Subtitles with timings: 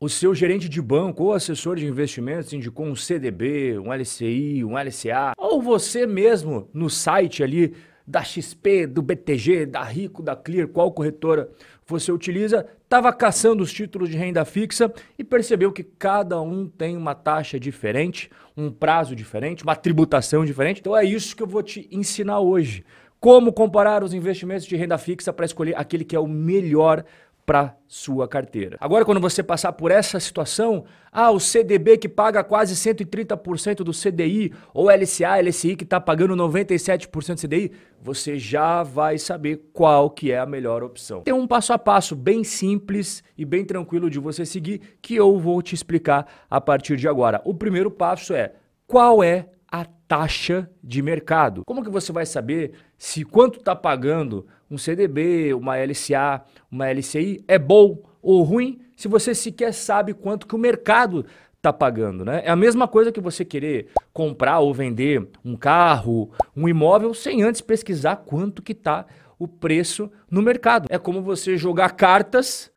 [0.00, 4.78] o seu gerente de banco ou assessor de investimentos indicou um CDB, um LCI, um
[4.78, 7.74] LCA, ou você mesmo no site ali
[8.06, 11.50] da XP, do BTG, da Rico, da Clear, qual corretora
[11.84, 16.96] você utiliza, estava caçando os títulos de renda fixa e percebeu que cada um tem
[16.96, 20.80] uma taxa diferente, um prazo diferente, uma tributação diferente.
[20.80, 22.84] Então é isso que eu vou te ensinar hoje.
[23.20, 27.04] Como comparar os investimentos de renda fixa para escolher aquele que é o melhor
[27.48, 28.76] para sua carteira.
[28.78, 33.90] Agora, quando você passar por essa situação, ah, o CDB que paga quase 130% do
[33.90, 40.10] CDI, ou LCA, LCI que está pagando 97% do CDI, você já vai saber qual
[40.10, 41.22] que é a melhor opção.
[41.22, 45.38] Tem um passo a passo bem simples e bem tranquilo de você seguir que eu
[45.38, 47.40] vou te explicar a partir de agora.
[47.46, 48.52] O primeiro passo é
[48.86, 51.62] qual é a taxa de mercado.
[51.66, 57.44] Como que você vai saber se quanto está pagando um CDB, uma LCA, uma LCI
[57.48, 61.24] é bom ou ruim se você sequer sabe quanto que o mercado
[61.56, 62.42] está pagando, né?
[62.44, 67.42] É a mesma coisa que você querer comprar ou vender um carro, um imóvel sem
[67.42, 69.06] antes pesquisar quanto que está
[69.38, 70.88] o preço no mercado.
[70.90, 72.70] É como você jogar cartas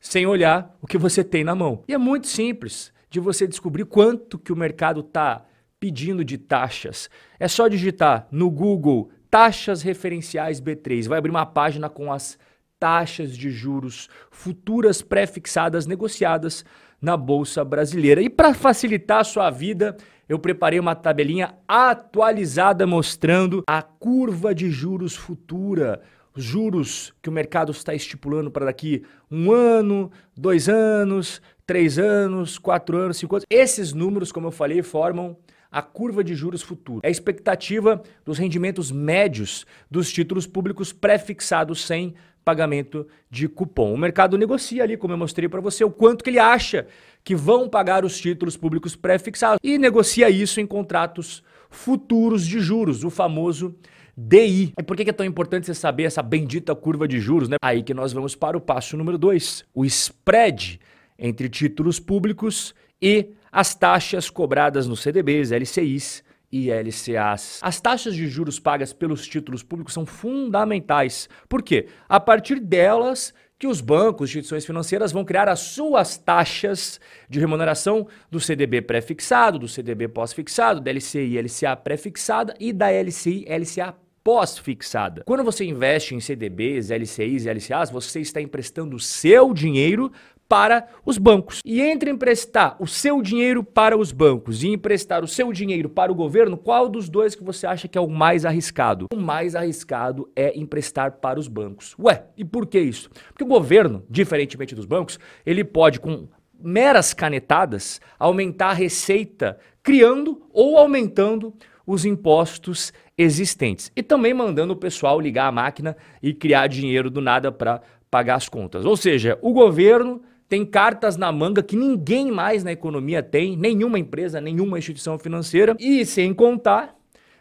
[0.00, 1.84] sem olhar o que você tem na mão.
[1.88, 5.44] E é muito simples de você descobrir quanto que o mercado está
[5.78, 7.08] pedindo de taxas.
[7.38, 11.08] É só digitar no Google taxas referenciais B3.
[11.08, 12.38] Vai abrir uma página com as
[12.78, 16.66] taxas de juros futuras pré-fixadas negociadas
[17.00, 18.20] na bolsa brasileira.
[18.20, 19.96] E para facilitar a sua vida,
[20.28, 26.02] eu preparei uma tabelinha atualizada mostrando a curva de juros futura,
[26.36, 32.58] os juros que o mercado está estipulando para daqui um ano, dois anos, três anos,
[32.58, 33.46] quatro anos, cinco anos.
[33.50, 35.38] Esses números, como eu falei, formam
[35.72, 37.00] a curva de juros futuro.
[37.02, 43.94] É a expectativa dos rendimentos médios dos títulos públicos pré-fixados sem pagamento de cupom.
[43.94, 46.86] O mercado negocia ali, como eu mostrei para você, o quanto que ele acha
[47.24, 53.02] que vão pagar os títulos públicos pré-fixados e negocia isso em contratos futuros de juros,
[53.04, 53.74] o famoso
[54.16, 54.74] DI.
[54.78, 57.48] E por que é tão importante você saber essa bendita curva de juros?
[57.48, 57.56] Né?
[57.62, 60.78] Aí que nós vamos para o passo número 2, o spread
[61.18, 67.60] entre títulos públicos e as taxas cobradas nos CDBs, LCIs e LCAs.
[67.62, 71.28] As taxas de juros pagas pelos títulos públicos são fundamentais.
[71.48, 71.86] Por quê?
[72.08, 76.98] A partir delas que os bancos, instituições financeiras vão criar as suas taxas
[77.28, 83.44] de remuneração do CDB pré-fixado, do CDB pós-fixado, da LCI LCA pré-fixada e da LCI
[83.46, 85.22] LCA pós-fixada.
[85.24, 90.12] Quando você investe em CDBs, LCIs e LCAs, você está emprestando seu dinheiro
[90.52, 91.62] para os bancos.
[91.64, 96.12] E entre emprestar o seu dinheiro para os bancos e emprestar o seu dinheiro para
[96.12, 99.06] o governo, qual dos dois que você acha que é o mais arriscado?
[99.10, 101.96] O mais arriscado é emprestar para os bancos.
[101.98, 103.08] Ué, e por que isso?
[103.28, 106.28] Porque o governo, diferentemente dos bancos, ele pode com
[106.62, 111.54] meras canetadas aumentar a receita criando ou aumentando
[111.86, 117.22] os impostos existentes e também mandando o pessoal ligar a máquina e criar dinheiro do
[117.22, 117.80] nada para
[118.10, 118.84] pagar as contas.
[118.84, 120.20] Ou seja, o governo
[120.52, 125.74] tem cartas na manga que ninguém mais na economia tem, nenhuma empresa, nenhuma instituição financeira,
[125.80, 126.94] e sem contar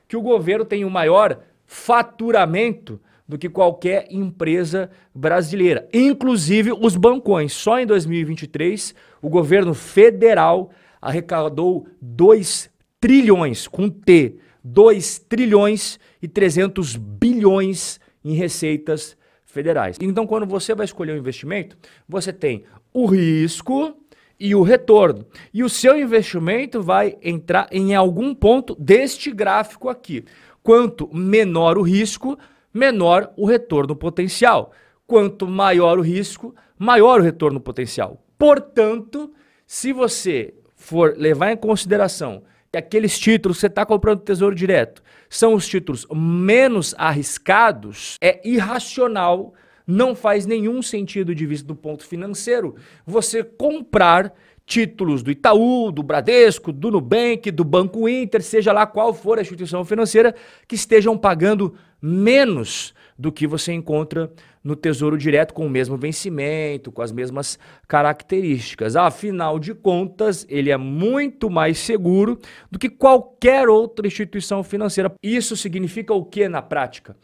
[0.08, 7.52] que o governo tem o maior faturamento do que qualquer empresa brasileira, inclusive os bancões.
[7.52, 16.96] Só em 2023, o governo federal arrecadou 2 trilhões, com T, 2 trilhões e 300
[16.96, 19.18] bilhões em receitas
[19.52, 19.98] federais.
[20.00, 23.96] Então, quando você vai escolher um investimento, você tem o risco
[24.40, 25.26] e o retorno.
[25.54, 30.26] E o seu investimento vai entrar em algum ponto deste gráfico aqui.
[30.64, 32.38] Quanto menor o risco,
[32.74, 34.72] menor o retorno potencial.
[35.06, 38.24] Quanto maior o risco, maior o retorno potencial.
[38.38, 39.32] Portanto,
[39.68, 45.04] se você for levar em consideração que aqueles títulos que você está comprando tesouro direto
[45.30, 49.54] são os títulos menos arriscados, é irracional
[49.92, 52.76] não faz nenhum sentido de vista do ponto financeiro
[53.06, 54.34] você comprar
[54.66, 59.42] títulos do Itaú, do Bradesco, do Nubank, do Banco Inter, seja lá qual for a
[59.42, 60.34] instituição financeira,
[60.68, 64.32] que estejam pagando menos do que você encontra
[64.64, 68.96] no Tesouro Direto com o mesmo vencimento, com as mesmas características.
[68.96, 72.40] Afinal de contas, ele é muito mais seguro
[72.70, 75.14] do que qualquer outra instituição financeira.
[75.22, 77.16] Isso significa o que na prática?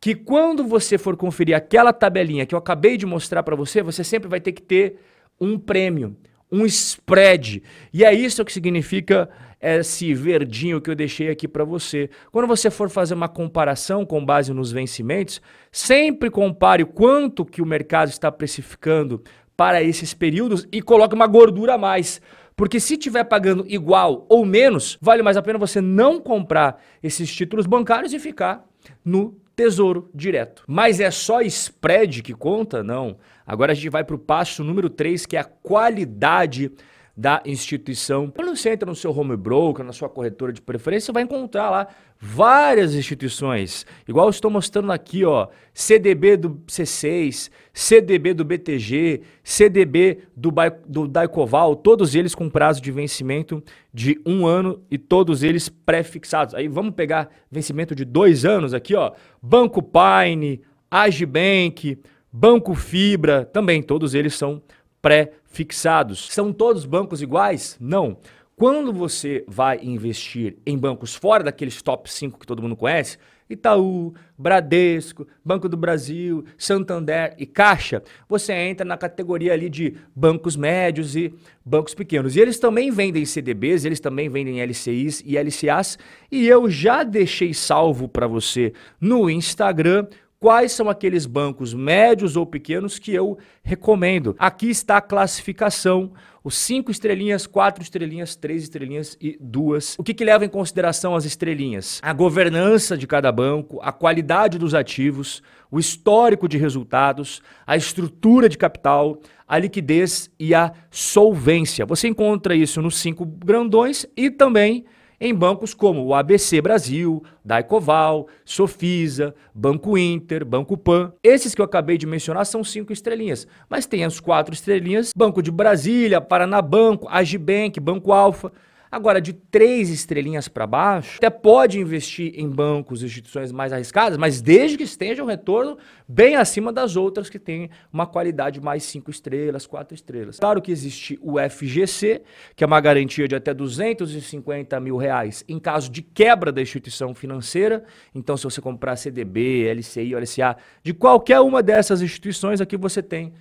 [0.00, 4.04] Que quando você for conferir aquela tabelinha que eu acabei de mostrar para você, você
[4.04, 5.00] sempre vai ter que ter
[5.40, 6.16] um prêmio,
[6.50, 7.62] um spread.
[7.92, 9.28] E é isso que significa
[9.60, 12.10] esse verdinho que eu deixei aqui para você.
[12.30, 15.40] Quando você for fazer uma comparação com base nos vencimentos,
[15.72, 19.22] sempre compare quanto que o mercado está precificando
[19.56, 22.20] para esses períodos e coloque uma gordura a mais.
[22.54, 27.34] Porque se estiver pagando igual ou menos, vale mais a pena você não comprar esses
[27.34, 28.64] títulos bancários e ficar
[29.04, 30.62] no tesouro direto.
[30.66, 32.82] Mas é só spread que conta?
[32.82, 33.16] Não.
[33.46, 36.70] Agora a gente vai para o passo número 3, que é a qualidade
[37.16, 38.30] da instituição.
[38.30, 41.70] Quando você entra no seu home broker, na sua corretora de preferência, você vai encontrar
[41.70, 41.88] lá
[42.20, 43.86] várias instituições.
[44.06, 50.52] Igual eu estou mostrando aqui, ó, CDB do C6, CDB do BTG, CDB do,
[50.86, 53.62] do Daicoval, todos eles com prazo de vencimento
[53.94, 56.54] de um ano e todos eles pré-fixados.
[56.54, 60.60] Aí vamos pegar vencimento de dois anos aqui, ó, Banco Pine,
[60.90, 61.98] Agibank,
[62.30, 64.62] Banco Fibra, também todos eles são
[65.06, 66.26] pré-fixados.
[66.32, 67.76] São todos bancos iguais?
[67.78, 68.16] Não.
[68.56, 73.16] Quando você vai investir em bancos fora daqueles top 5 que todo mundo conhece,
[73.48, 80.56] Itaú, Bradesco, Banco do Brasil, Santander e Caixa, você entra na categoria ali de bancos
[80.56, 81.32] médios e
[81.64, 82.34] bancos pequenos.
[82.34, 86.00] E eles também vendem CDBs, eles também vendem LCIs e LCAs,
[86.32, 90.08] e eu já deixei salvo para você no Instagram
[90.38, 94.34] quais são aqueles bancos médios ou pequenos que eu recomendo.
[94.38, 96.12] Aqui está a classificação,
[96.44, 99.96] os cinco estrelinhas, quatro estrelinhas, três estrelinhas e duas.
[99.98, 102.00] O que, que leva em consideração as estrelinhas?
[102.02, 108.48] A governança de cada banco, a qualidade dos ativos, o histórico de resultados, a estrutura
[108.48, 111.84] de capital, a liquidez e a solvência.
[111.86, 114.84] Você encontra isso nos cinco grandões e também
[115.20, 121.12] em bancos como o ABC Brasil, Daicoval, Sofisa, Banco Inter, Banco Pan.
[121.22, 125.42] Esses que eu acabei de mencionar são cinco estrelinhas, mas tem as quatro estrelinhas: Banco
[125.42, 128.52] de Brasília, Paranabanco, Agibank, Banco Alfa.
[128.90, 134.40] Agora, de três estrelinhas para baixo, até pode investir em bancos, instituições mais arriscadas, mas
[134.40, 139.10] desde que esteja um retorno bem acima das outras que têm uma qualidade mais cinco
[139.10, 140.38] estrelas, quatro estrelas.
[140.38, 142.22] Claro que existe o FGC,
[142.54, 147.14] que é uma garantia de até 250 mil reais em caso de quebra da instituição
[147.14, 147.84] financeira.
[148.14, 153.32] Então, se você comprar CDB, LCI, LCA, de qualquer uma dessas instituições, aqui você tem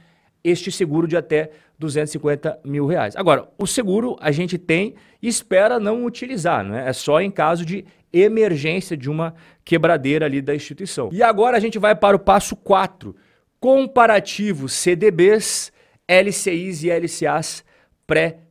[0.46, 1.50] este seguro de até
[1.80, 3.16] 250 mil reais.
[3.16, 6.88] Agora, o seguro a gente tem e espera não utilizar, né?
[6.88, 7.84] é só em caso de
[8.14, 9.34] emergência de uma
[9.64, 11.10] quebradeira ali da instituição.
[11.12, 13.16] E agora a gente vai para o passo 4,
[13.60, 15.74] comparativo CDBs,
[16.08, 17.66] LCIs e LCAs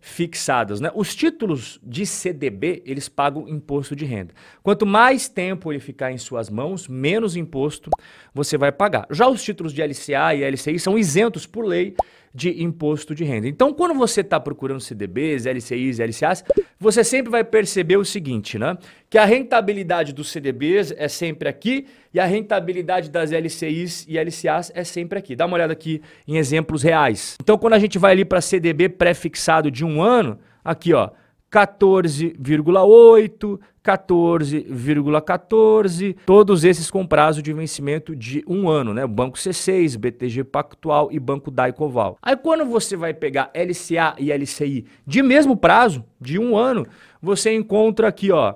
[0.05, 0.81] pré-fixadas.
[0.81, 0.91] Né?
[0.95, 4.35] Os títulos de CDB, eles pagam imposto de renda.
[4.63, 7.91] Quanto mais tempo ele ficar em suas mãos, menos imposto
[8.33, 9.07] você vai pagar.
[9.11, 11.97] Já os títulos de LCA e LCI são isentos por lei
[12.35, 13.47] de imposto de renda.
[13.47, 16.45] Então, quando você está procurando CDBs, LCIs, LCAs,
[16.81, 18.77] você sempre vai perceber o seguinte, né?
[19.09, 24.73] Que a rentabilidade dos CDBs é sempre aqui e a rentabilidade das LCIs e LCAs
[24.75, 25.37] é sempre aqui.
[25.37, 27.37] Dá uma olhada aqui em exemplos reais.
[27.41, 31.11] Então, quando a gente vai ali para CDB pré-fixado de um ano, aqui ó,
[31.51, 39.07] 14,8, 14,14, todos esses com prazo de vencimento de um ano, né?
[39.07, 42.19] Banco C6, BTG Pactual e Banco Daicoval.
[42.21, 46.85] Aí quando você vai pegar LCA e LCI de mesmo prazo, de um ano,
[47.23, 48.55] você encontra aqui, ó,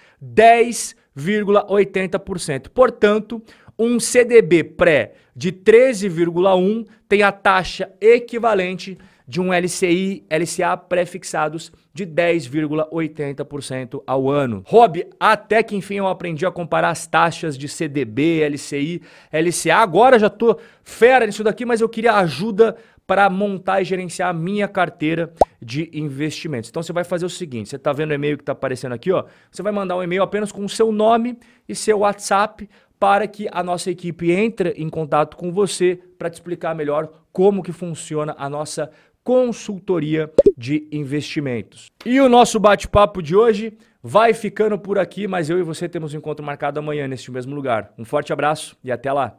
[1.17, 2.69] 10,80%.
[2.69, 3.41] Portanto,
[3.77, 8.97] um CDB pré de 13,1 tem a taxa equivalente
[9.29, 14.63] de um LCI, LCA pré-fixados de 10,80% ao ano.
[14.65, 19.75] Rob, até que enfim eu aprendi a comparar as taxas de CDB, LCI, LCA.
[19.75, 22.75] Agora já tô fera nisso daqui, mas eu queria ajuda
[23.09, 26.69] para montar e gerenciar a minha carteira de investimentos.
[26.69, 29.11] Então você vai fazer o seguinte, você está vendo o e-mail que está aparecendo aqui,
[29.11, 29.25] ó?
[29.49, 31.35] Você vai mandar um e-mail apenas com o seu nome
[31.67, 36.35] e seu WhatsApp para que a nossa equipe entre em contato com você para te
[36.35, 38.91] explicar melhor como que funciona a nossa
[39.23, 41.87] consultoria de investimentos.
[42.05, 46.13] E o nosso bate-papo de hoje vai ficando por aqui, mas eu e você temos
[46.13, 47.91] um encontro marcado amanhã neste mesmo lugar.
[47.97, 49.35] Um forte abraço e até lá.